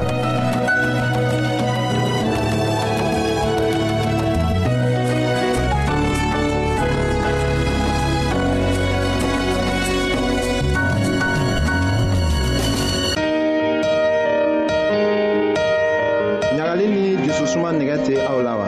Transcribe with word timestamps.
ɲagali 16.57 16.85
ni 16.95 17.03
jususuma 17.25 17.69
nɛgɛ 17.75 17.95
tɛ 18.05 18.13
aw 18.31 18.39
la 18.47 18.53
wa 18.59 18.67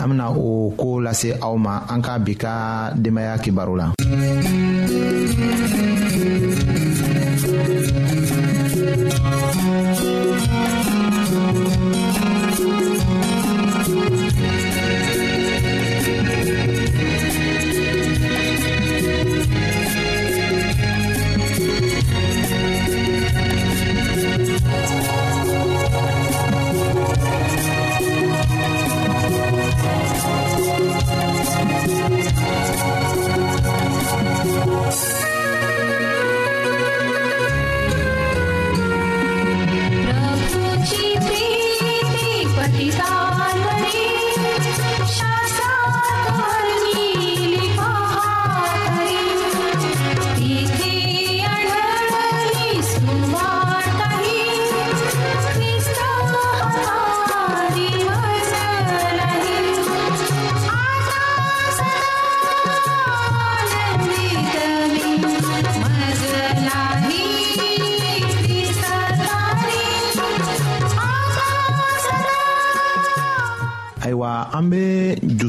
an 0.00 0.08
bena 0.10 0.30
o 0.30 0.70
koo 0.78 1.00
lase 1.04 1.30
aw 1.46 1.54
ma 1.64 1.74
an 1.92 2.00
ka 2.06 2.14
bi 2.24 2.34
ka 2.42 2.52
denbaya 3.02 3.34
kibaro 3.44 3.74
la 3.80 3.86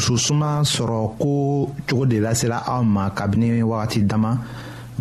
dususuma 0.09 0.51
sɔrɔ 0.65 1.01
ko 1.21 1.69
cogo 1.87 2.05
de 2.05 2.19
lasela 2.19 2.63
aw 2.65 2.81
ma 2.83 3.09
kabini 3.11 3.61
wagati 3.61 4.01
dama 4.01 4.31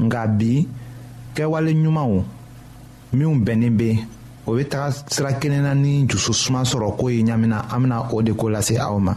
nka 0.05 0.21
bi 0.39 0.69
kɛwale 1.35 1.73
ɲumanw 1.73 2.17
minw 3.15 3.35
bɛnnen 3.45 3.75
be 3.79 3.97
o 4.47 4.53
be 4.55 4.65
taga 4.69 4.93
sira 5.11 5.33
kelen 5.41 5.63
na 5.63 5.73
ni 5.75 6.05
dususuma 6.05 6.61
sɔrɔ 6.63 6.97
ko 6.99 7.09
ye 7.09 7.23
ɲamina 7.23 7.65
an 7.73 7.81
bena 7.83 8.05
o 8.13 8.21
de 8.21 8.33
ko 8.35 8.49
lase 8.51 8.77
aw 8.79 8.99
ma 8.99 9.15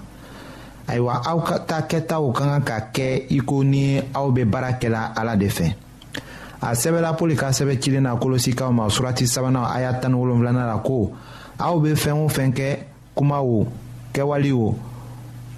ayiwa 0.87 1.23
aw 1.27 1.41
ka 1.43 1.57
ta 1.59 1.81
kɛtaw 1.81 2.31
ka 2.33 2.43
kan 2.45 2.61
ka 2.63 2.79
kɛ 2.93 3.25
i 3.29 3.39
ko 3.41 3.61
ni 3.61 3.99
aw 4.15 4.31
be 4.31 4.45
baara 4.45 4.71
kɛla 4.79 5.11
ala 5.19 5.35
de 5.35 5.47
fɛ 5.49 5.75
a 6.61 6.71
sɛbɛla 6.73 7.17
pɔli 7.19 7.35
ka 7.35 7.49
sɛbɛ 7.51 7.77
cilen 7.83 8.03
na 8.03 8.15
kolosikaw 8.15 8.71
ma 8.71 8.87
surati 8.89 9.27
sabanan 9.27 9.67
a 9.75 9.81
y'a 9.81 9.99
tani 9.99 10.15
wolonfilana 10.15 10.65
la 10.71 10.77
ko 10.79 11.11
aw 11.59 11.79
be 11.79 11.91
fɛɛn 11.95 12.23
o 12.25 12.29
fɛn 12.29 12.53
kɛ 12.55 12.79
kuma 13.13 13.41
o 13.43 13.67
kɛwale 14.13 14.53
o 14.55 14.75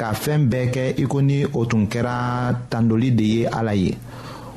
ka 0.00 0.08
fɛɛn 0.22 0.42
bɛɛ 0.50 0.64
kɛ 0.74 0.82
i 1.02 1.04
ko 1.06 1.18
ni 1.20 1.34
o 1.44 1.66
tun 1.66 1.84
kɛra 1.86 2.10
tandoli 2.70 3.10
de 3.16 3.24
ye 3.34 3.46
ala 3.46 3.74
ye 3.74 3.96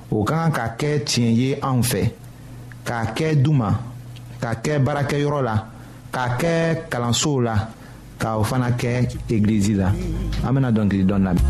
o 0.10 0.24
ka 0.24 0.36
kan 0.40 0.52
ka 0.58 0.66
kɛ 0.80 1.04
tiɲɛ 1.06 1.32
ye 1.42 1.50
anw 1.62 1.82
fɛ 1.84 2.04
k'a 2.88 3.06
kɛ 3.16 3.36
duma 3.44 3.70
ka 4.40 4.52
kɛ 4.64 4.80
baarakɛyɔrɔ 4.86 5.42
la 5.44 5.56
k'a 6.14 6.28
kɛ 6.40 6.50
kalansow 6.90 7.42
la 7.44 7.56
ka 8.20 8.38
o 8.40 8.44
fana 8.44 8.72
kɛ 8.72 9.04
egilizi 9.30 9.74
la 9.76 9.88
an 10.48 10.54
bena 10.56 10.72
dɔnkili 10.72 11.04
dɔn 11.04 11.24
lamɛn 11.26 11.50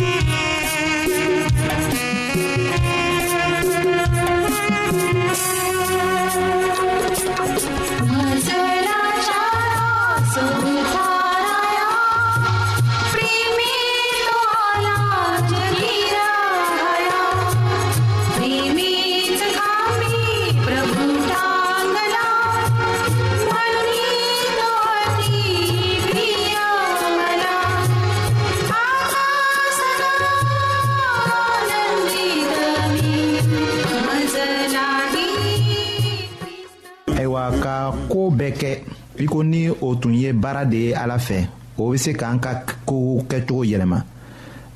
tun 40.01 40.13
ye 40.17 40.33
baara 40.33 40.65
de 40.65 40.75
ye 40.75 40.91
ala 40.97 41.17
fɛ 41.17 41.45
o 41.77 41.83
bɛ 41.91 41.97
se 41.97 42.11
k'an 42.13 42.39
ka 42.41 42.63
kow 42.89 43.21
kɛcogo 43.29 43.61
yɛlɛma 43.71 43.99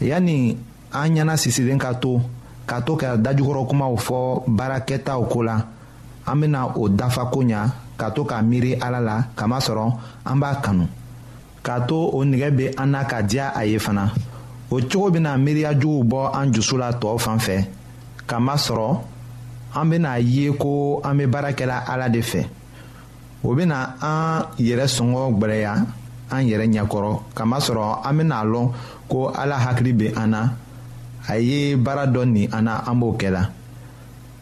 yanni 0.09 0.37
an 0.93 1.07
ɲɛna 1.13 1.33
sisilen 1.37 1.77
ka 1.81 1.93
to 1.99 2.21
ka 2.69 2.79
to 2.85 2.95
ka 2.95 3.17
dajukɔrɔ 3.17 3.67
kumaw 3.69 3.93
fɔ 3.97 4.43
baarakɛtaw 4.57 5.21
ko 5.29 5.39
la 5.43 5.57
an 6.25 6.35
bɛna 6.41 6.59
o 6.77 6.87
dafa 6.89 7.25
ko 7.33 7.39
ɲa 7.43 7.71
ka 7.97 8.09
to 8.11 8.23
k'a 8.23 8.39
miiri 8.43 8.75
ala 8.79 8.99
la 9.01 9.21
kamasɔrɔ 9.35 9.93
an 10.25 10.35
b'a 10.39 10.55
kanu 10.61 10.87
k'a 11.63 11.81
to 11.87 11.95
o 12.13 12.23
nɛgɛ 12.23 12.49
bɛ 12.57 12.73
an 12.77 12.87
na 12.91 13.03
ka 13.03 13.21
diya 13.23 13.49
a 13.55 13.65
ye 13.65 13.77
fana 13.79 14.11
o 14.71 14.77
cogo 14.81 15.09
bɛna 15.09 15.35
miiriya 15.41 15.73
juguw 15.73 16.03
bɔ 16.03 16.31
an 16.35 16.51
dusu 16.51 16.77
la 16.77 16.91
tɔw 16.91 17.17
fan 17.19 17.39
fɛ 17.39 17.65
kamasɔrɔ 18.27 18.97
an 19.75 19.85
bɛna 19.91 20.19
ye 20.23 20.51
ko 20.57 21.01
an 21.03 21.15
bɛ 21.19 21.27
baara 21.31 21.49
ala 21.89 22.09
de 22.09 22.19
fɛ. 22.19 22.45
o 23.45 23.53
bena 23.53 23.81
an 24.01 24.47
yɛrɛ 24.57 24.85
sɔngɔ 24.95 25.21
gwɛrɛya 25.37 25.73
an 26.33 26.43
yɛrɛ 26.49 26.65
ɲɛkɔrɔ 26.73 27.11
kamasɔrɔ 27.37 28.01
an 28.05 28.17
bena 28.17 28.37
lɔn 28.43 28.71
ko 29.09 29.29
ala 29.29 29.55
hakili 29.57 29.93
be 29.97 30.07
an 30.15 30.27
na 30.31 30.49
a 31.29 31.37
ye 31.37 31.75
baara 31.75 32.07
dɔ 32.07 32.25
nin 32.25 32.49
an 32.53 32.63
na 32.65 32.81
an 32.89 32.99
b'o 32.99 33.13
kɛ 33.17 33.29
la 33.31 33.43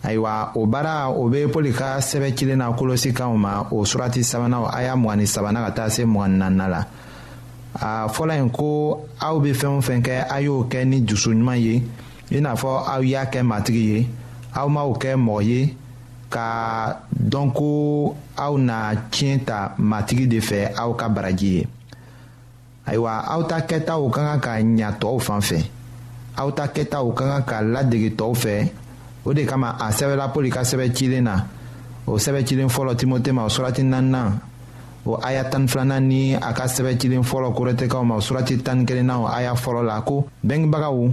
ayiwa 0.03 0.51
o 0.55 0.65
baara 0.65 1.09
o 1.09 1.27
be 1.29 1.45
pɔli 1.47 1.73
ka 1.75 1.99
sɛbɛ 1.99 2.33
cilen 2.35 2.57
na 2.59 2.71
kolosi 2.71 3.11
ma 3.37 3.67
o 3.71 3.83
surati 3.83 4.23
sabanaw 4.23 4.67
a 4.73 4.83
y'a 4.83 4.95
mgani 4.95 5.27
sabana 5.27 5.65
ka 5.67 5.71
taa 5.75 5.89
se 5.89 6.03
mgani 6.05 6.37
nanina 6.37 6.67
la 6.69 6.85
a 7.75 8.07
fɔla 8.07 8.35
yen 8.37 8.49
ko 8.49 9.05
aw 9.19 9.39
be 9.39 9.51
fɛɛn 9.53 9.77
o 9.77 9.81
fɛn 9.81 10.01
kɛ 10.01 10.27
a 10.31 10.41
y'o 10.41 10.63
kɛ 10.69 10.85
ni 10.87 11.01
jusuɲuman 11.05 11.59
ye 11.59 11.83
i 12.31 12.39
n'a 12.39 12.55
fɔ 12.55 12.83
aw 12.87 13.01
y'a 13.03 13.25
kɛ 13.25 13.43
matigi 13.45 13.83
ye 13.93 14.07
aw 14.55 14.67
m'aw 14.69 14.93
kɛ 14.97 15.15
mɔgɔ 15.19 15.43
ye 15.45 15.75
ka 16.33 16.49
dɔn 17.31 17.51
ko 17.53 17.69
aw 18.35 18.53
na 18.57 18.95
tiɲɛ 19.13 19.43
ta 19.45 19.57
matigi 19.77 20.25
de 20.27 20.39
fɛ 20.41 20.59
aw 20.81 20.89
ka 20.99 21.05
baraji 21.09 21.47
ye 21.57 21.67
ayiwa 22.89 23.11
aw 23.33 23.41
ta 23.49 23.57
kɛtaw 23.69 24.01
ka 24.09 24.21
kan 24.25 24.39
ka 24.45 24.51
ɲa 24.59 24.89
tɔw 25.01 25.15
fan 25.21 25.41
fɛ 25.49 25.59
aw 26.41 26.49
ta 26.57 26.65
kɛtaw 26.75 27.05
ka 27.17 27.23
kan 27.31 27.43
ka 27.49 27.57
ladege 27.73 28.09
tɔw 28.19 28.33
fɛ 28.43 28.53
o 29.25 29.33
de 29.33 29.45
kama 29.45 29.77
a 29.79 29.91
sɛbɛla 29.93 30.31
poli 30.33 30.49
ka 30.49 30.61
sɛbɛ 30.63 30.85
cilen 30.95 31.23
na 31.23 31.35
o 32.09 32.17
sɛbɛ 32.17 32.39
cilen 32.47 32.69
fɔlɔ 32.69 32.95
timote 32.97 33.29
ma 33.31 33.45
o 33.45 33.49
surati 33.49 33.83
naaninan 33.85 34.39
o 35.05 35.15
aya 35.21 35.43
tan 35.49 35.67
filanan 35.67 36.07
ni 36.09 36.33
a 36.33 36.51
ka 36.53 36.65
sɛbɛ 36.65 36.97
cilen 36.99 37.23
fɔlɔ 37.23 37.53
korɛtɛkaw 37.55 38.03
ma 38.05 38.15
o 38.15 38.19
surati 38.21 38.57
tan 38.63 38.79
ni 38.79 38.85
kelenna 38.85 39.19
o 39.21 39.25
aya 39.27 39.53
fɔlɔ 39.53 39.81
la 39.85 40.01
ko 40.01 40.25
bɛngebagaw 40.43 41.11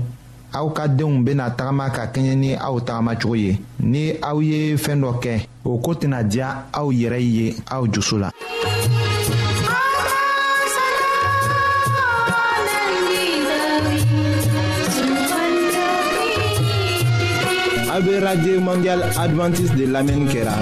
aw 0.52 0.67
ka 0.75 0.88
denw 0.91 1.23
bena 1.25 1.47
tagama 1.55 1.87
ka 1.94 2.05
kɛɲɛ 2.14 2.35
ni 2.43 2.50
aw 2.67 2.76
tagamacogo 2.87 3.35
ye 3.44 3.52
ni 3.79 4.02
aw 4.29 4.38
ye 4.49 4.58
fɛɛn 4.82 5.00
dɔ 5.02 5.11
kɛ 5.23 5.32
o 5.64 5.79
koo 5.79 5.94
tɛna 5.94 6.19
diya 6.31 6.67
aw 6.73 6.87
yɛrɛ 6.91 7.19
ye 7.19 7.55
aw 7.70 7.87
jusu 7.87 8.19
la 8.19 8.31
a 17.94 18.00
be 18.02 18.14
radio 18.19 18.61
mondial 18.61 19.00
advantiste 19.23 19.75
de 19.76 19.87
lamɛnni 19.87 20.26
kɛra 20.32 20.55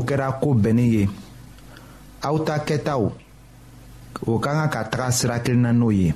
o 0.00 0.02
kɛra 0.08 0.28
ko 0.40 0.48
bɛnnin 0.62 0.90
ye 0.96 1.02
aw 2.28 2.36
ta 2.46 2.54
kɛtaw 2.66 3.02
o 4.30 4.38
ka 4.42 4.50
kan 4.56 4.68
ka 4.74 4.80
taga 4.90 5.06
sira 5.18 5.36
kelen 5.44 5.60
na 5.64 5.70
n'o 5.78 5.90
ye 6.00 6.08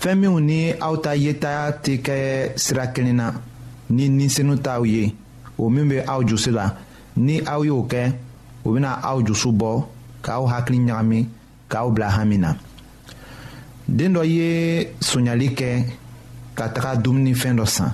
fɛn 0.00 0.14
minw 0.20 0.38
ni 0.48 0.60
aw 0.86 0.94
ta 1.04 1.12
yeta 1.24 1.52
tɛ 1.84 1.94
kɛ 2.06 2.14
sira 2.64 2.84
kelen 2.94 3.16
na 3.20 3.26
ni 3.96 4.04
ninsenu 4.18 4.54
t'aw 4.64 4.82
ye 4.92 5.02
o 5.60 5.68
min 5.74 5.86
bɛ 5.90 5.98
aw 6.12 6.20
jusi 6.28 6.50
la 6.58 6.66
ni 7.24 7.36
aw 7.54 7.60
y'o 7.68 7.78
kɛ 7.92 8.02
o 8.66 8.72
bɛna 8.72 8.90
aw 9.10 9.18
jusu 9.26 9.48
bɔ 9.60 9.70
k'aw 10.24 10.42
hakili 10.52 10.78
ɲagami 10.88 11.18
k'aw 11.70 11.86
bila 11.94 12.08
hami 12.16 12.38
na 12.38 12.50
den 13.96 14.12
dɔ 14.16 14.22
ye 14.36 14.46
sonyali 15.08 15.48
kɛ 15.58 15.70
ka 16.56 16.64
taga 16.74 16.90
dumunifɛn 17.02 17.54
dɔ 17.58 17.66
san 17.68 17.92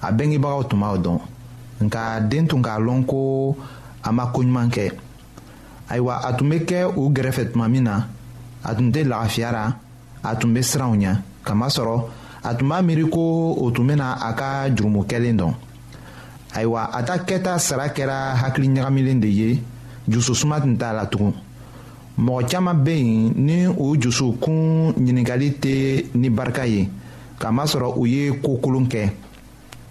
a 0.00 0.08
bɛngebagaw 0.16 0.62
tun 0.68 0.80
b'aw 0.82 0.98
dɔn 1.04 1.18
nka 1.80 2.20
den 2.28 2.46
tun 2.46 2.62
k'a 2.62 2.78
lɔn 2.78 3.04
ko 3.06 3.54
a 4.06 4.12
ma 4.16 4.24
koɲuman 4.32 4.68
kɛ 4.74 4.86
ayiwa 5.90 6.14
a 6.24 6.30
tun 6.36 6.48
bɛ 6.50 6.58
kɛ 6.68 6.78
u 6.98 7.02
gɛrɛfɛ 7.14 7.52
tuma 7.52 7.68
min 7.68 7.84
na 7.84 8.06
a 8.64 8.74
tun 8.74 8.90
tɛ 8.92 9.04
lafiya 9.08 9.52
la 9.52 9.64
a 10.22 10.36
tun 10.36 10.54
bɛ 10.54 10.60
siran 10.62 10.92
u 10.94 10.96
ɲɛ 10.96 11.16
kamasɔrɔ 11.46 12.04
a 12.48 12.54
tun 12.54 12.68
b'a 12.68 12.80
miiri 12.82 13.02
ko 13.10 13.54
o 13.60 13.70
tun 13.70 13.84
bɛna 13.88 14.16
a 14.28 14.32
ka 14.32 14.68
jurumu 14.74 15.04
kɛlen 15.04 15.36
dɔn 15.38 15.54
ayiwa 16.54 16.90
a 16.92 17.02
ta 17.02 17.16
kɛta 17.18 17.58
sara 17.58 17.88
kɛra 17.88 18.34
hakili 18.36 18.68
ɲagamilen 18.68 19.20
de 19.20 19.26
ye 19.28 19.62
jususuma 20.08 20.60
tun 20.60 20.76
t'a 20.76 20.92
la 20.94 21.04
tugun 21.06 21.34
mɔgɔ 22.18 22.48
caman 22.50 22.74
bɛ 22.84 22.90
yen 22.96 23.32
ni 23.36 23.66
u 23.66 23.94
jusukun 24.00 24.92
ɲininkali 24.94 25.58
tɛ 25.60 26.04
ni 26.14 26.28
barika 26.30 26.64
ye 26.66 26.88
kamasɔrɔ 27.38 27.92
u 27.98 28.06
ye 28.06 28.30
ko 28.40 28.56
kolon 28.56 28.86
kɛ. 28.88 29.10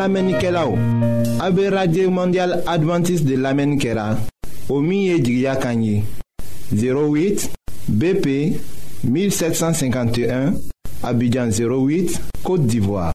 An 0.00 0.06
lamenike 0.12 0.50
la 0.54 0.62
ou, 0.64 0.78
abe 1.40 1.64
Radye 1.74 2.06
Mondial 2.06 2.62
Adventist 2.70 3.24
de 3.26 3.34
lamenikera, 3.34 4.14
o 4.70 4.78
miye 4.80 5.18
djigya 5.18 5.56
kanyi, 5.56 6.04
08 6.72 7.50
BP 7.88 8.28
1751, 9.04 10.52
abidjan 11.02 11.48
08, 11.50 12.20
Kote 12.44 12.66
Divoa. 12.70 13.10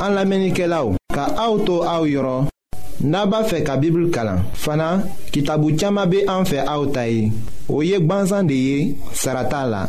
An 0.00 0.14
lamenike 0.14 0.68
la 0.70 0.84
ou, 0.86 0.94
ka 1.10 1.24
aoutou 1.34 1.82
aou 1.82 2.06
yoron, 2.06 2.46
naba 3.02 3.42
fe 3.50 3.64
ka 3.66 3.74
bibl 3.76 4.06
kalan, 4.14 4.46
fana 4.54 5.00
ki 5.34 5.42
tabu 5.42 5.74
tchama 5.74 6.06
be 6.06 6.22
anfe 6.30 6.62
aoutayi, 6.62 7.32
o 7.68 7.82
yek 7.82 8.06
banzan 8.06 8.46
de 8.46 8.54
ye, 8.66 8.78
sarata 9.18 9.64
la. 9.66 9.88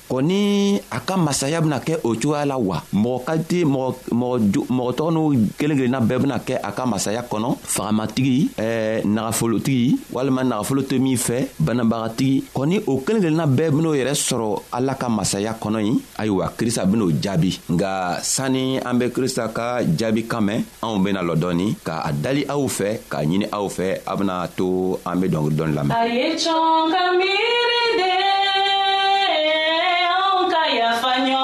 o 0.11 0.19
ni 0.21 0.75
a 0.91 0.99
ka 0.99 1.15
masaya 1.15 1.61
bena 1.63 1.79
kɛ 1.79 1.99
o 2.03 2.13
cogoya 2.15 2.45
la 2.45 2.57
wa 2.57 2.83
mɔgɔ 2.93 3.23
ka 3.25 3.35
di 3.37 3.63
mɔgɔ 3.65 4.91
tɔgɔ 4.97 5.11
n'u 5.13 5.23
kelen 5.57 5.77
kelenna 5.77 5.99
bɛɛ 6.01 6.19
bena 6.21 6.37
kɛ 6.39 6.57
a 6.61 6.71
ka 6.71 6.85
masaya 6.85 7.21
kɔnɔ 7.23 7.55
fagamatigi 7.63 8.51
eh, 8.59 9.01
nagafolotigi 9.05 9.99
walima 10.11 10.43
nagafolo 10.43 10.81
tɛ 10.83 10.99
min 10.99 11.15
fɛ 11.15 11.47
banabagatigi 11.63 12.43
kɔni 12.53 12.83
o 12.87 12.97
kelen 12.99 13.21
kelenna 13.23 13.45
bɛɛ 13.47 13.71
ben'o 13.71 13.93
yɛrɛ 13.95 14.11
sɔrɔ 14.15 14.61
ala 14.73 14.95
ka 14.95 15.07
masaya 15.09 15.53
kɔnɔ 15.53 15.79
ye 15.85 15.93
ayiwa 16.19 16.49
krista 16.57 16.83
ben'o 16.85 17.09
jaabi 17.21 17.57
nga 17.71 18.19
sanni 18.21 18.79
an 18.83 18.95
be 18.99 19.07
krista 19.09 19.47
ka 19.53 19.79
jaabi 19.85 20.25
kan 20.27 20.41
mɛn 20.43 20.61
anw 20.83 20.99
bena 21.03 21.21
lɔ 21.23 21.35
dɔɔni 21.39 21.75
ka 21.85 22.01
a 22.03 22.11
dali 22.11 22.43
aw 22.49 22.67
fɛ 22.67 22.99
k'a 23.09 23.23
ɲini 23.23 23.45
aw 23.53 23.65
fɛ 23.67 24.01
a 24.05 24.15
bena 24.17 24.45
to 24.57 24.99
an 25.05 25.19
be 25.21 25.29
dɔngili 25.29 25.55
dɔɔni 25.55 25.73
lamɛn 25.73 25.95
español. 30.93 31.40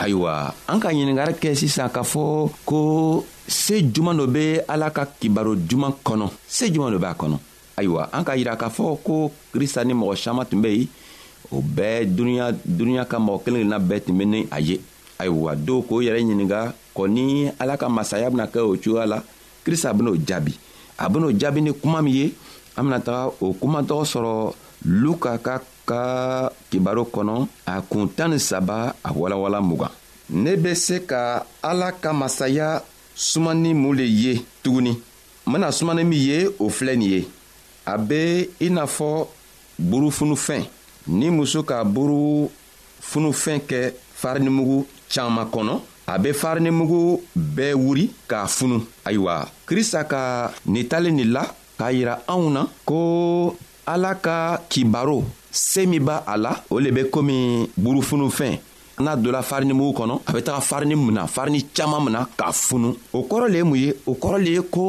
ayiwa 0.00 0.54
an 0.66 0.80
ka 0.80 0.88
ɲiningari 0.90 1.34
kɛ 1.36 1.54
sisan 1.54 1.88
k'a 1.92 2.02
fɔ 2.02 2.48
ko 2.64 3.24
se 3.46 3.82
juman 3.84 4.16
dɔ 4.16 4.26
be 4.26 4.44
ala 4.68 4.90
ka 4.90 5.04
kibaro 5.04 5.54
juman 5.54 5.92
kɔnɔ 6.04 6.30
se 6.48 6.70
juman 6.72 6.90
dɔ 6.96 6.98
b'a 6.98 7.12
kɔnɔ 7.14 7.36
ayiwa 7.76 8.08
an 8.12 8.24
ka 8.24 8.32
yira 8.36 8.56
k'a 8.56 8.70
fɔ 8.72 8.96
ko 9.04 9.30
krista 9.52 9.84
ni 9.84 9.92
mɔgɔ 9.94 10.16
saman 10.16 10.46
tun 10.48 10.62
be 10.62 10.68
yen 10.70 10.88
o 11.52 11.60
bɛɛ 11.60 12.08
duniɲa 12.16 12.52
duniɲa 12.66 13.04
ka 13.08 13.18
mɔgɔ 13.20 13.42
kelen 13.44 13.68
kelenna 13.68 13.78
bɛɛ 13.78 14.00
tun 14.06 14.16
be 14.18 14.24
ni 14.24 14.46
a 14.50 14.58
ye 14.60 14.80
ayiwa 15.18 15.54
dɔw 15.56 15.84
k'o 15.84 16.00
yɛrɛ 16.00 16.24
ɲininga 16.24 16.72
kɔ 16.96 17.04
ni 17.10 17.50
ala 17.60 17.76
ka 17.76 17.88
masaya 17.88 18.30
bena 18.30 18.46
kɛ 18.48 18.64
o 18.64 18.74
cogoya 18.80 19.04
la 19.06 19.22
krista 19.64 19.92
ben'o 19.92 20.16
jaabi 20.16 20.56
a 20.98 21.04
ben'o 21.10 21.28
jaabi 21.38 21.60
ni 21.62 21.72
kuma 21.74 22.00
min 22.02 22.14
ye 22.14 22.32
an 22.78 22.84
bena 22.88 22.98
taga 23.00 23.28
o 23.40 23.52
kumatɔgɔ 23.52 24.04
sɔrɔ 24.08 24.54
luka 24.84 25.38
ka 25.42 25.60
ka 25.88 26.50
kibaru 26.70 27.02
kɔnɔ 27.14 27.36
a 27.66 27.74
kun 27.90 28.04
tan 28.16 28.30
ni 28.30 28.38
saba 28.38 28.78
a 29.02 29.10
walawala 29.18 29.58
mugan 29.68 29.90
ne 30.42 30.52
be 30.62 30.72
se 30.74 30.96
ka 31.10 31.42
ala 31.70 31.88
ka 32.02 32.12
masaya 32.12 32.82
sumani 33.14 33.74
mun 33.74 33.94
le 33.98 34.04
ye 34.04 34.34
tuguni 34.62 34.90
n 35.46 35.52
bena 35.52 35.68
sumani 35.78 36.04
min 36.04 36.18
ye 36.28 36.40
o 36.62 36.68
filɛ 36.68 36.94
nin 36.96 37.10
ye 37.12 37.20
a 37.92 37.96
be 37.98 38.48
i 38.64 38.68
n'a 38.70 38.84
fɔ 38.86 39.26
burufunufɛn 39.78 40.64
ni 41.18 41.30
muso 41.30 41.62
ka 41.64 41.82
burufunufɛn 41.84 43.58
kɛ 43.68 43.92
farinimugu 44.20 44.86
caaman 45.08 45.46
kɔnɔ 45.52 45.80
a 46.06 46.18
be 46.18 46.30
farinimugu 46.32 47.22
bɛɛ 47.56 47.74
wuri 47.74 48.12
k'a 48.28 48.46
funu 48.46 48.84
ayiwa 49.04 49.48
krista 49.66 50.04
ka 50.06 50.52
nin 50.66 50.84
talen 50.86 51.16
nin 51.16 51.32
la 51.32 51.42
k'a 51.78 51.92
yira 51.92 52.22
anw 52.28 52.50
na 52.50 52.64
ko 52.84 53.56
ala 53.88 54.14
ka 54.14 54.60
kibaro 54.68 55.24
se 55.50 55.86
min 55.86 56.00
b'a 56.04 56.22
a 56.26 56.36
la 56.36 56.52
o 56.70 56.78
le 56.78 56.90
be 56.92 57.06
komi 57.08 57.66
burufunufɛn 57.76 58.58
n'a 59.00 59.16
donna 59.16 59.40
farinimugu 59.40 59.92
kɔnɔ 59.98 60.14
a 60.26 60.32
bɛ 60.32 60.40
taga 60.44 60.60
farini 60.60 60.94
mun 60.94 61.12
na 61.14 61.26
farini 61.26 61.62
caaman 61.74 62.00
min 62.04 62.12
na 62.12 62.26
k'a 62.36 62.52
funu 62.52 62.94
o 63.14 63.20
kɔrɔ 63.22 63.46
le 63.48 63.56
ye 63.58 63.62
mun 63.64 63.76
ye 63.78 63.92
o 64.06 64.12
kɔrɔ 64.14 64.38
le 64.44 64.50
ye 64.56 64.62
ko 64.70 64.82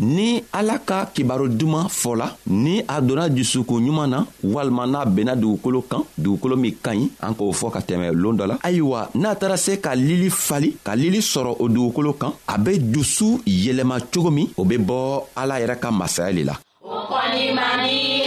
ni 0.00 0.42
ala 0.52 0.78
ka 0.80 0.96
kibaro 1.14 1.46
duman 1.48 1.84
fɔla 1.86 2.26
ni 2.48 2.80
a 2.88 3.00
donna 3.00 3.28
dusukun 3.28 3.84
ɲuman 3.86 4.08
na 4.08 4.26
walima 4.42 4.84
n'a 4.84 5.04
benna 5.06 5.36
dugukolo 5.36 5.82
kan 5.88 6.02
dugukolo 6.18 6.56
min 6.58 6.74
ka 6.82 6.90
ɲi 6.92 7.08
an 7.22 7.34
k'o 7.34 7.52
fɔ 7.52 7.70
ka 7.72 7.78
tɛmɛ 7.80 8.10
loon 8.14 8.36
dɔ 8.36 8.46
la 8.48 8.58
ayiwa 8.64 9.10
n'a 9.14 9.36
taara 9.36 9.56
se 9.56 9.76
ka 9.80 9.92
lili 9.94 10.28
fali 10.28 10.76
ka 10.82 10.94
lili 10.96 11.18
sɔrɔ 11.20 11.54
o 11.60 11.68
dugukolo 11.68 12.14
kan 12.18 12.32
a 12.48 12.58
be 12.58 12.80
dusu 12.80 13.38
yɛlɛma 13.46 14.00
cogo 14.12 14.32
min 14.32 14.48
o 14.58 14.64
be 14.64 14.76
bɔ 14.76 15.22
ala 15.36 15.60
yɛrɛ 15.60 15.78
ka 15.78 15.92
masaya 15.92 16.32
le 16.32 16.42
la 16.44 16.58
o 16.82 16.94
kɔni 17.14 17.54
mani 17.54 18.19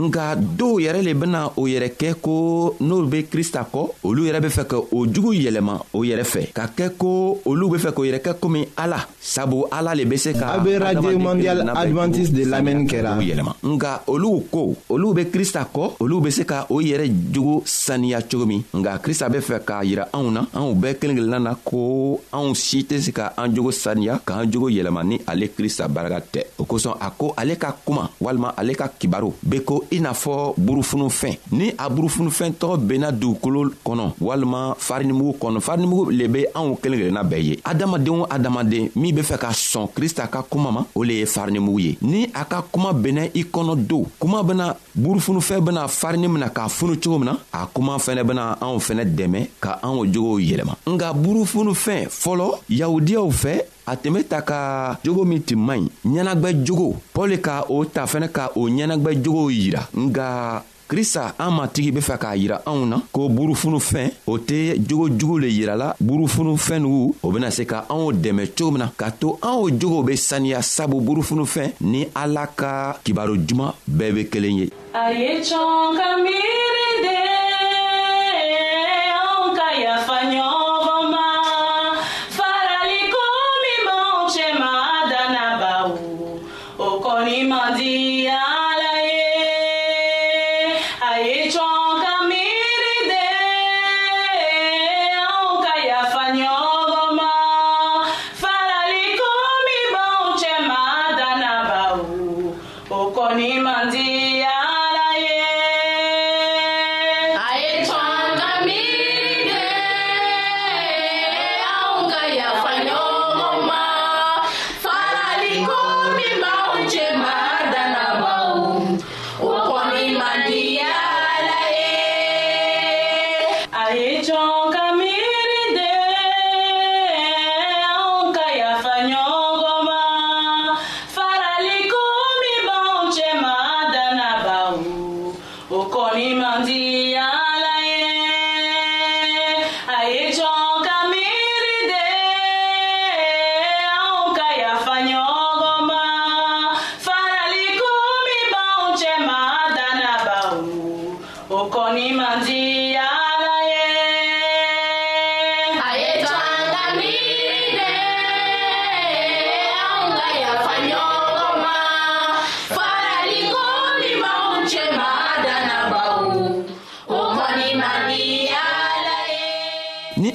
nka 0.00 0.34
dɔw 0.36 0.78
yɛrɛ 0.84 1.02
le 1.02 1.14
bena 1.14 1.46
o 1.56 1.66
yɛrɛ 1.66 1.88
kɛ 1.98 2.14
ko 2.22 2.76
n'olu 2.80 3.08
be 3.08 3.22
krista 3.30 3.64
kɔ 3.72 3.80
olu 4.04 4.24
yɛrɛ 4.26 4.40
be 4.42 4.48
fɛ 4.48 4.64
ka 4.66 4.76
o 4.92 5.06
jugu 5.06 5.32
yɛlɛma 5.34 5.74
o 5.92 6.04
yɛrɛ 6.04 6.24
fɛ 6.24 6.40
ka 6.54 6.66
kɛ 6.76 6.90
ko 6.98 7.40
olu 7.44 7.70
be 7.70 7.78
fɛ 7.78 7.92
k'o 7.92 8.04
yɛrɛ 8.06 8.20
kɛ 8.22 8.32
komi 8.40 8.66
ala 8.78 9.06
sabu 9.20 9.64
ala 9.72 9.94
le 9.94 10.04
be 10.04 10.16
se 10.16 10.32
ka 10.32 10.54
a 10.54 10.58
be 10.64 10.76
radio 10.78 11.18
mondial 11.18 11.66
advantiste 11.74 12.32
de 12.32 12.44
lamɛnni 12.44 12.86
kɛra 12.86 13.18
yɛlɛma 13.18 13.54
nka 13.62 14.00
olu 14.06 14.44
ko 14.50 14.74
olu 14.88 15.14
be 15.14 15.24
krista 15.30 15.66
kɔ 15.72 15.96
olu 16.00 16.20
be 16.22 16.30
se 16.30 16.44
ka 16.44 16.66
o 16.70 16.80
yɛrɛ 16.80 17.10
jogo 17.32 17.62
saniya 17.64 18.22
cogo 18.22 18.46
min 18.46 18.62
nka 18.74 18.98
krista 19.02 19.28
be 19.32 19.38
fɛ 19.38 19.60
k'a 19.64 19.84
yira 19.84 20.08
anw 20.12 20.30
na 20.30 20.44
anw 20.54 20.74
bɛɛ 20.74 20.94
kelen 20.98 21.16
kelenna 21.18 21.40
na 21.42 21.54
ko 21.56 22.20
anw 22.32 22.54
si 22.56 22.82
tɛ 22.88 23.00
se 23.00 23.10
ka 23.12 23.32
an 23.36 23.52
jogo 23.54 23.70
saniya 23.72 24.20
k'an 24.24 24.46
jogo 24.48 24.70
yɛlɛma 24.70 25.04
ni 25.04 25.18
ale 25.26 25.48
krista 25.50 25.88
barika 25.88 26.20
tɛ 26.20 26.44
o 26.58 26.64
kosɔn 26.64 26.94
a 27.00 27.10
ko 27.10 27.34
ale 27.36 27.56
ka 27.58 27.72
kuma 27.84 28.10
walima 28.20 28.54
ale 28.56 28.74
ka 28.76 28.88
kibaru 28.96 29.32
be 29.42 29.60
ko 29.64 29.82
i 29.90 30.00
n'a 30.00 30.12
fɔ 30.12 30.54
burufunufɛn 30.58 31.36
ni 31.52 31.68
a 31.78 31.88
burufunufɛn 31.90 32.52
tɔgɔ 32.60 32.76
benna 32.78 33.10
dugukolo 33.12 33.70
kɔnɔ 33.84 34.12
walima 34.20 34.74
farinimugu 34.78 35.36
kɔnɔ 35.40 35.60
farinimugu 35.60 36.10
le 36.10 36.28
be 36.28 36.46
anw 36.54 36.76
kelen 36.82 36.98
kelenna 36.98 37.22
bɛɛ 37.24 37.42
ye 37.42 37.56
adamaden 37.64 38.20
o 38.22 38.26
adamaden 38.28 38.88
min 38.94 39.12
be 39.14 39.22
fɛ 39.22 39.38
ka 39.38 39.48
sɔn 39.50 39.88
krista 39.94 40.26
ka 40.30 40.42
kuma 40.48 40.70
ma 40.72 40.84
o 40.94 41.00
le 41.04 41.12
ye 41.14 41.24
farinimugu 41.26 41.80
ye 41.80 41.98
ni 42.02 42.24
a 42.34 42.44
ka 42.44 42.62
kuma 42.70 42.92
bɛnna 42.92 43.30
i 43.34 43.42
kɔnɔ 43.44 43.86
do 43.86 44.06
kuma 44.20 44.42
bena 44.44 44.76
burufunufɛn 44.98 45.60
bena 45.64 45.88
farini 45.88 46.28
mina 46.28 46.48
k'a 46.50 46.68
funu 46.68 46.96
cogo 46.98 47.18
min 47.18 47.26
na 47.26 47.38
a 47.52 47.66
kuma 47.72 47.96
fɛnɛ 47.96 48.22
bena 48.26 48.58
anw 48.60 48.78
fɛnɛ 48.78 49.04
dɛmɛ 49.14 49.48
ka 49.60 49.78
anw 49.82 50.04
jogow 50.12 50.38
yɛlɛma 50.38 50.74
nka 50.86 51.12
burufunufɛn 51.14 52.06
fɔlɔ 52.08 52.58
yahudiyaw 52.70 53.30
fɛ 53.30 53.62
a 53.88 53.96
tɛmɛ 53.96 54.22
ta 54.24 54.40
ka 54.42 54.98
jogo 55.04 55.24
min 55.24 55.40
tun 55.42 55.58
man 55.64 55.80
ɲi 55.80 55.88
ɲɛnagwɛ 56.14 56.50
jogo 56.64 56.88
pɔli 57.14 57.40
ka 57.40 57.62
o 57.68 57.84
ta 57.84 58.04
fɛnɛ 58.06 58.28
ka 58.32 58.50
o 58.56 58.68
ɲɛnagwɛ 58.68 59.22
jogow 59.24 59.48
yira 59.50 59.88
nga 59.96 60.62
krista 60.88 61.34
an 61.38 61.50
matigi 61.56 61.90
be 61.92 62.00
fɛ 62.00 62.18
k'a 62.18 62.32
yira 62.36 62.62
anw 62.66 62.84
na 62.88 62.96
ko 63.12 63.28
burufunufɛn 63.28 64.10
o 64.26 64.38
tɛ 64.38 64.76
jogo 64.86 65.08
jugu 65.18 65.38
le 65.40 65.48
yirala 65.48 65.96
burufunufɛn 66.00 66.82
nugu 66.82 67.14
o 67.22 67.30
bena 67.32 67.50
se 67.50 67.64
ka 67.64 67.84
anw 67.88 68.12
dɛmɛ 68.12 68.50
cogo 68.56 68.70
min 68.72 68.80
na 68.82 68.88
k'a 68.98 69.10
to 69.18 69.38
anw 69.42 69.70
jogow 69.78 70.02
be 70.06 70.14
saniya 70.16 70.60
sabu 70.62 71.00
burufunufɛn 71.00 71.72
ni 71.80 72.06
ala 72.14 72.46
ka 72.46 72.98
kibaro 73.04 73.36
juman 73.36 73.72
bɛɛ 73.90 74.12
be 74.14 74.24
kelen 74.28 74.56
ye 74.58 74.70
a 74.94 75.12
ye 75.12 75.40
cɔn 75.40 75.96
ka 75.96 76.22
miiri 76.24 77.02
de 77.04 77.27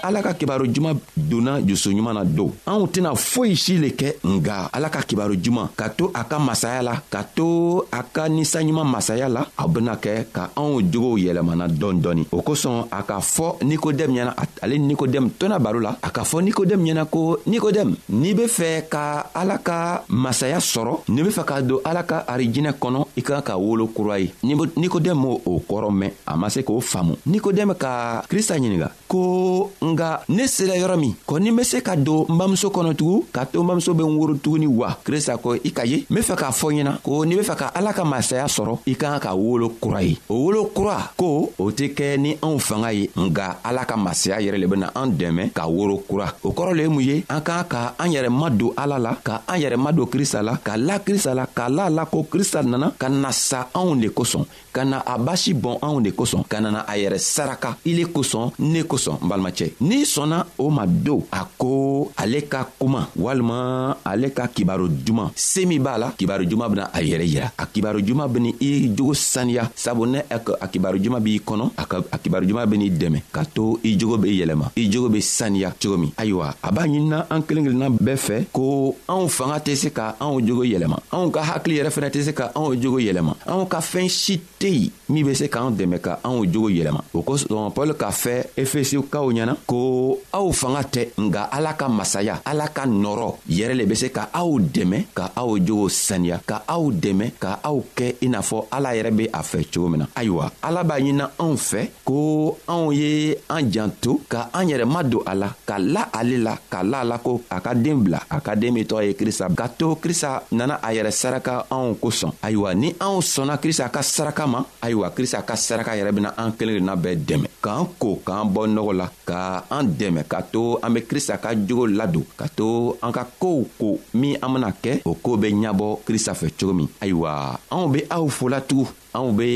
ala 0.04 0.20
ka 0.22 0.34
kibaro 0.36 0.68
juman 0.68 1.00
donna 1.16 1.62
jusuɲuman 1.64 2.12
na 2.14 2.24
don 2.28 2.52
anw 2.68 2.86
tɛna 2.92 3.16
foyi 3.16 3.56
si 3.56 3.78
le 3.80 3.90
kɛ 3.96 4.16
nga 4.28 4.68
ala 4.74 4.90
ka 4.92 5.00
kibaro 5.08 5.34
juman 5.40 5.70
ka 5.78 5.88
to 5.90 6.12
a 6.14 6.26
ka 6.28 6.38
masaya 6.40 6.84
la 6.84 7.00
ka 7.10 7.24
to 7.24 7.88
a 7.90 8.04
ka 8.04 8.28
ninsanɲuman 8.28 8.84
masaya 8.84 9.30
la 9.32 9.48
aw 9.56 9.68
bena 9.72 9.96
kɛ 9.96 10.26
ka 10.32 10.50
anw 10.60 10.82
jogow 10.92 11.16
yɛlɛmana 11.16 11.70
dɔɔni 11.72 12.02
dɔɔni 12.04 12.24
o 12.34 12.42
kosɔn 12.44 12.88
a 12.92 13.00
k'a 13.08 13.22
fɔ 13.22 13.62
nikodɛmu 13.64 14.14
ɲɛna 14.20 14.34
ale 14.62 14.76
ni 14.78 14.92
nikodɛmu 14.94 15.32
tɔna 15.40 15.58
baro 15.58 15.80
la 15.80 15.96
a 16.04 16.10
k'a 16.12 16.24
fɔ 16.26 16.42
nikodɛmu 16.44 16.84
ɲɛna 16.84 17.06
ko 17.10 17.38
nikodɛmu 17.48 17.96
n'i 18.10 18.34
be 18.34 18.44
fɛ 18.44 18.84
ka 18.92 19.28
ala 19.34 19.58
ka 19.58 20.04
masaya 20.10 20.58
sɔrɔ 20.60 21.08
n'i 21.08 21.24
be 21.24 21.30
fɛ 21.32 21.46
ka 21.46 21.62
don 21.62 21.80
ala 21.86 22.04
ka 22.04 22.26
arijinɛ 22.28 22.76
kɔnɔ 22.76 23.08
i 23.16 23.22
ka 23.24 23.40
kan 23.40 23.42
ka 23.42 23.56
wolo 23.58 23.88
kura 23.88 24.20
ye 24.20 24.34
nikodɛmu 24.44 25.12
m'o 25.16 25.40
o 25.46 25.60
kɔrɔ 25.64 25.90
mɛn 25.90 26.12
a 26.28 26.36
ma 26.36 26.50
se 26.50 26.62
k'o 26.64 26.82
faamu 26.82 27.16
nikodɛmu 27.26 27.78
ka 27.78 28.26
krista 28.28 28.58
ɲininga 28.60 28.90
ko 29.08 29.72
n 29.82 29.93
nga 29.94 30.22
ne 30.30 30.46
sera 30.48 30.76
yɔrɔ 30.76 30.98
min 31.00 31.14
kɔni 31.28 31.50
n 31.52 31.56
be 31.56 31.64
se 31.64 31.82
ka 31.82 31.96
don 31.96 32.26
n 32.28 32.38
bamuso 32.38 32.70
kɔnɔ 32.70 32.94
tugun 32.98 33.24
ka 33.32 33.46
to 33.46 33.62
n 33.62 33.68
bamuso 33.68 33.94
be 33.94 34.02
n 34.04 34.18
woro 34.18 34.34
tuguni 34.36 34.68
wa 34.68 34.98
krista 35.06 35.38
ko 35.38 35.54
i 35.56 35.72
ka 35.72 35.84
ye 35.86 36.06
n 36.10 36.14
be 36.14 36.22
fɛ 36.22 36.36
k'a 36.36 36.50
fɔ 36.52 36.68
ɲɛna 36.74 37.00
ko 37.02 37.24
n'i 37.26 37.36
be 37.38 37.42
fɛ 37.44 37.56
ka 37.56 37.68
ala 37.74 37.94
ka 37.94 38.04
masaya 38.04 38.46
sɔrɔ 38.50 38.80
i 38.90 38.96
ka 38.96 39.18
ka 39.20 39.30
ka 39.30 39.36
wolo 39.36 39.70
kura 39.80 40.02
ye 40.02 40.18
o 40.30 40.44
wolo 40.46 40.66
kura 40.74 41.10
ko 41.16 41.52
o 41.58 41.72
tɛ 41.72 41.94
kɛ 41.94 42.18
ni 42.18 42.36
anw 42.42 42.58
fanga 42.60 42.92
ye 42.92 43.10
nga 43.16 43.60
ala 43.64 43.86
ka 43.86 43.96
masaya 43.96 44.42
yɛrɛ 44.42 44.58
le 44.60 44.68
bena 44.68 44.92
an 44.96 45.12
dɛmɛ 45.12 45.54
ka 45.54 45.68
woro 45.68 46.02
kura 46.08 46.34
o 46.44 46.52
kɔrɔ 46.52 46.74
le 46.76 46.84
ye 46.84 46.90
mun 46.90 47.04
ye 47.04 47.24
an 47.30 47.42
k'an 47.42 47.64
ka 47.70 47.94
an 48.00 48.10
yɛrɛ 48.12 48.30
madon 48.30 48.74
ala 48.78 48.98
la 48.98 49.14
ka 49.24 49.42
an 49.48 49.60
yɛrɛ 49.62 49.78
madon 49.78 50.06
krista 50.08 50.42
la 50.44 50.58
ka 50.58 50.76
la 50.76 51.00
krista 51.00 51.34
la 51.36 51.46
k'a 51.46 51.70
la 51.70 51.88
la 51.90 52.06
ko 52.06 52.24
krista 52.30 52.64
nana 52.64 52.94
ka 52.98 53.08
na 53.10 53.32
sa 53.32 53.68
anw 53.74 53.96
le 54.02 54.10
kosɔn 54.10 54.46
ka 54.74 54.84
na 54.84 55.02
a 55.06 55.18
basi 55.18 55.54
bɔn 55.54 55.78
anw 55.82 56.00
le 56.04 56.12
kosɔn 56.12 56.46
ka 56.48 56.60
nana 56.60 56.82
a 56.88 56.98
yɛrɛ 56.98 57.18
saraka 57.20 57.78
ile 57.86 58.06
kosɔn 58.08 58.52
ne 58.60 58.82
kosɔn 58.84 59.20
n 59.22 59.28
balimacɛ 59.30 59.74
n'i 59.84 60.04
sɔnna 60.06 60.46
o 60.60 60.70
ma 60.70 60.86
do 60.88 61.18
a 61.32 61.44
ko 61.58 62.10
ale 62.16 62.46
ka 62.48 62.70
kuma 62.80 63.10
walima 63.20 63.98
ale 64.06 64.30
ka 64.32 64.48
kibaru 64.48 64.88
juman 65.06 65.30
se 65.36 65.66
min 65.66 65.80
b'a 65.84 65.98
la 65.98 66.14
kibaru 66.18 66.46
juman 66.50 66.70
bena 66.70 66.84
a 66.94 67.02
yɛrɛ 67.02 67.24
yira 67.26 67.52
a 67.58 67.66
kibaru 67.66 68.00
juman 68.00 68.30
beni 68.30 68.56
i 68.62 68.90
jogo 68.96 69.12
saniya 69.14 69.70
sabu 69.76 70.06
ne 70.06 70.20
a 70.30 70.40
kibaru 70.68 70.98
juman 71.04 71.20
b'i 71.20 71.42
kɔnɔ 71.46 71.66
a 72.12 72.18
kibaru 72.18 72.46
juman 72.48 72.66
ben'i 72.66 72.90
dɛmɛ 72.92 73.20
ka 73.34 73.44
to 73.54 73.78
i 73.84 73.98
jogo 74.00 74.18
be 74.18 74.28
yɛlɛma 74.32 74.72
i 74.78 74.88
jogo 74.90 75.10
be 75.10 75.20
saniya 75.20 75.74
cogo 75.82 75.98
min 76.00 76.12
ayiwa 76.16 76.56
a 76.64 76.72
b'a 76.72 76.88
ɲinina 76.88 77.26
an 77.30 77.42
kelen 77.44 77.66
kelenna 77.68 77.90
bɛɛ 77.90 78.16
fɛ 78.16 78.44
ko 78.54 78.96
anw 79.10 79.28
fanga 79.30 79.58
tɛ 79.60 79.76
se 79.76 79.90
ka 79.92 80.16
anw 80.22 80.40
jogo 80.48 80.64
yɛlɛma 80.64 80.98
anw 81.12 81.30
ka 81.30 81.44
hakili 81.44 81.82
yɛrɛ 81.84 81.90
fɛnɛ 81.92 82.10
tɛ 82.10 82.22
se 82.24 82.32
ka 82.34 82.52
anw 82.56 82.80
jogo 82.82 83.00
yɛlɛma 83.00 83.36
anw 83.48 83.66
ka 83.68 83.82
fɛɛn 83.82 84.08
si 84.10 84.38
tɛ 84.58 84.70
yen 84.72 84.92
min 85.10 85.26
be 85.26 85.34
se 85.34 85.50
k'an 85.52 85.72
dɛmɛ 85.76 86.00
ka 86.00 86.20
anw 86.24 86.46
jogo 86.48 86.70
yɛlɛma 86.70 87.04
o 87.14 87.22
kosɔn 87.22 87.74
pɔl 87.76 87.92
k'a 87.98 88.12
fɛ 88.16 88.48
efesikaw 88.56 89.28
ɲɛna 89.28 89.58
ko 89.66 90.14
aw 90.34 90.48
fanga 90.52 90.84
tɛ 90.84 91.04
nga 91.28 91.44
ala 91.50 91.74
ka 91.80 91.88
masaya 91.88 92.42
ala 92.46 92.68
ka 92.70 92.86
nɔrɔ 92.86 93.30
yɛrɛ 93.50 93.74
le 93.74 93.86
be 93.86 93.96
se 93.96 94.12
ka 94.12 94.30
aw 94.34 94.60
dɛmɛ 94.60 95.00
ka 95.14 95.32
aw 95.36 95.58
jogo 95.60 95.88
saniya 95.90 96.40
ka 96.46 96.64
aw 96.68 96.92
dɛmɛ 96.92 97.26
ka 97.40 97.60
aw 97.64 97.80
kɛ 97.96 98.16
i 98.24 98.28
n'a 98.28 98.42
fɔ 98.42 98.58
ala 98.72 98.94
yɛrɛ 98.96 99.12
be 99.16 99.26
a 99.32 99.42
fɛ 99.42 99.66
cogo 99.72 99.90
min 99.90 100.00
na 100.04 100.06
ayiwa 100.16 100.52
ala 100.62 100.84
b'a 100.84 100.96
ɲinina 101.00 101.26
anw 101.40 101.56
fɛ 101.58 101.82
ko 102.04 102.58
anw 102.68 102.92
ye 102.96 103.36
an 103.50 103.72
janto 103.72 104.20
ka 104.28 104.50
an 104.54 104.68
yɛrɛ 104.68 104.86
madon 104.86 105.24
a 105.26 105.34
la 105.36 105.48
ka 105.66 105.78
la 105.80 106.10
ale 106.14 106.38
la 106.38 106.58
ka 106.70 106.82
la 106.84 107.02
a 107.02 107.08
la 107.08 107.18
ko 107.20 107.42
a 107.50 107.60
ka 107.62 107.74
deen 107.74 108.04
bila 108.04 108.20
a 108.30 108.40
ka 108.42 108.56
deen 108.56 108.74
min 108.74 108.84
tɔgɔ 108.86 109.06
ye 109.08 109.14
krista 109.16 109.48
ka 109.56 109.68
to 109.68 109.96
krista 109.96 110.44
nana 110.52 110.80
a 110.84 110.90
yɛrɛ 110.92 111.12
saraka 111.12 111.66
anw 111.72 111.96
kosɔn 112.02 112.32
ayiwa 112.44 112.74
ni 112.76 112.90
anw 113.00 113.22
sɔnna 113.22 113.58
krista 113.62 113.90
ka 113.92 114.02
saraka 114.04 114.48
ma 114.48 114.64
ayiwa 114.82 115.10
krista 115.16 115.44
ka 115.46 115.56
saraka 115.56 115.92
yɛrɛ 115.96 116.12
bena 116.14 116.34
an 116.38 116.52
kelen 116.54 116.74
kelenna 116.74 116.96
bɛɛ 116.98 117.16
dɛmɛ 117.28 117.48
k'an 117.62 117.88
ko 118.00 118.20
k'an 118.26 118.48
bɔ 118.54 118.62
nɔgɔ 118.68 118.94
la 118.98 119.08
ka 119.26 119.53
ka 119.54 119.60
an 119.78 119.86
dɛmɛ 120.00 120.22
ka 120.32 120.40
to 120.54 120.62
an 120.84 120.90
be 120.96 121.00
krista 121.10 121.36
ka 121.44 121.50
jogo 121.68 121.86
ladon 122.00 122.26
ka 122.40 122.48
to 122.58 122.68
an 123.06 123.12
ka 123.18 123.22
koow 123.42 123.62
ko 123.80 123.90
min 124.20 124.34
an 124.44 124.50
bena 124.54 124.70
kɛ 124.84 124.92
o 125.10 125.12
koo 125.24 125.38
be 125.42 125.48
ɲabɔ 125.62 125.88
krista 126.08 126.32
fɛ 126.40 126.48
cogo 126.58 126.74
min 126.80 126.90
ayiwa 127.04 127.32
anw 127.74 127.86
be 127.94 128.00
aw 128.16 128.26
folatugun 128.40 128.90
anw 129.18 129.28
be 129.38 129.48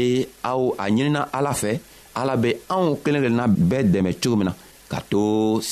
aw 0.52 0.62
a 0.84 0.86
ɲinina 0.94 1.22
ala 1.38 1.54
fɛ 1.62 1.72
ala 2.20 2.34
be 2.44 2.50
anw 2.74 2.86
kelen 3.04 3.22
kelenna 3.24 3.46
bɛɛ 3.70 3.82
dɛmɛ 3.94 4.12
cogo 4.22 4.36
min 4.40 4.48
na 4.50 4.54
ka 4.92 5.00
to 5.12 5.22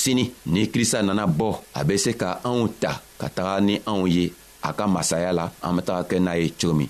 sini 0.01 0.25
ni 0.51 0.61
krista 0.73 0.97
nana 1.05 1.23
bɔ 1.39 1.47
a 1.79 1.81
be 1.87 1.95
se 2.05 2.11
ka 2.21 2.29
anw 2.47 2.61
ta 2.81 2.91
ka 3.21 3.27
taga 3.35 3.53
ni 3.67 3.75
anw 3.89 4.01
ye 4.15 4.25
a 4.67 4.69
ka 4.77 4.85
masaya 4.95 5.31
la 5.37 5.45
an 5.65 5.73
be 5.75 5.81
taga 5.87 6.01
kɛ 6.09 6.17
n'a 6.19 6.31
ye 6.41 6.45
cogo 6.59 6.73
min 6.79 6.89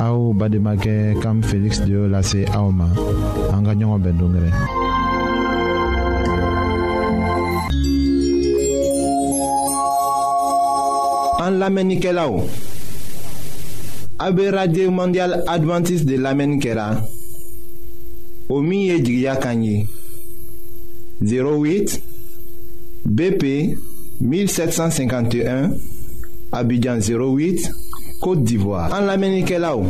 Aou 0.00 0.32
Bademake, 0.32 1.12
kam 1.20 1.42
Félix 1.42 1.82
de 1.84 1.92
l'a 1.94 2.08
lase 2.20 2.46
ma 2.72 2.88
an 3.52 3.62
ka 3.62 3.74
En 3.74 3.98
bɛn 14.32 14.48
En 14.48 14.52
radio 14.56 14.90
mondial 14.90 15.44
Adventiste 15.46 16.06
de 16.06 16.16
l'Amenikela 16.16 17.02
Omi 18.48 18.90
o 21.42 21.52
08 21.52 22.00
bp 23.04 23.44
1751 24.20 25.72
abidjan 26.52 26.98
08 27.00 27.70
côte 28.20 28.42
d'ivoire 28.44 28.90
En 28.96 29.04
lamenikelao 29.04 29.89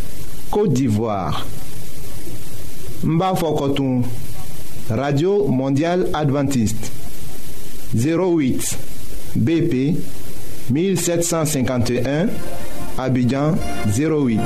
Côte 0.51 0.73
d'Ivoire. 0.73 1.45
Mbafokotoum. 3.05 4.03
Radio 4.89 5.47
Mondiale 5.47 6.07
Adventiste. 6.13 6.91
08 7.95 8.77
BP 9.37 9.95
1751 10.69 12.27
Abidjan 12.97 13.55
08. 13.95 14.41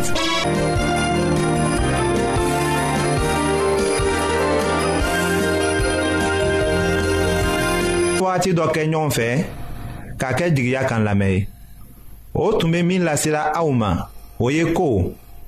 wagati 8.22 8.52
dɔ 8.54 8.66
kɛ 8.74 8.82
ɲɔgɔn 8.92 9.10
fɛ 9.16 9.28
k'a 10.20 10.32
kɛ 10.38 10.46
jigiya 10.56 10.82
kan 10.90 11.04
lamɛn 11.06 11.36
ye 11.46 11.48
o 12.34 12.52
tun 12.60 12.72
bɛ 12.74 12.84
min 12.86 13.04
lasela 13.06 13.54
aw 13.56 13.70
ma 13.72 13.92
o 14.40 14.50
ye 14.50 14.74
ko 14.74 15.16